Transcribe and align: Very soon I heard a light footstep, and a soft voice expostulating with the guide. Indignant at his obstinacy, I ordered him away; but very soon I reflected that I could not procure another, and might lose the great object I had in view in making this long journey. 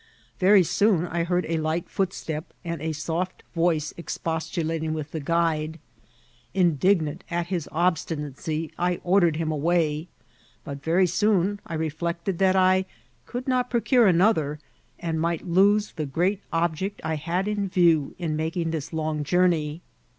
Very 0.39 0.63
soon 0.63 1.05
I 1.05 1.23
heard 1.23 1.45
a 1.47 1.59
light 1.59 1.87
footstep, 1.87 2.53
and 2.65 2.81
a 2.81 2.91
soft 2.91 3.43
voice 3.53 3.93
expostulating 3.97 4.95
with 4.95 5.11
the 5.11 5.19
guide. 5.19 5.77
Indignant 6.55 7.23
at 7.29 7.45
his 7.53 7.69
obstinacy, 7.71 8.71
I 8.79 8.99
ordered 9.03 9.35
him 9.35 9.51
away; 9.51 10.07
but 10.63 10.81
very 10.81 11.05
soon 11.05 11.59
I 11.67 11.75
reflected 11.75 12.39
that 12.39 12.55
I 12.55 12.85
could 13.27 13.47
not 13.47 13.69
procure 13.69 14.07
another, 14.07 14.57
and 14.97 15.21
might 15.21 15.45
lose 15.45 15.91
the 15.91 16.07
great 16.07 16.41
object 16.51 16.99
I 17.03 17.13
had 17.17 17.47
in 17.47 17.69
view 17.69 18.15
in 18.17 18.35
making 18.35 18.71
this 18.71 18.91
long 18.91 19.23
journey. 19.23 19.83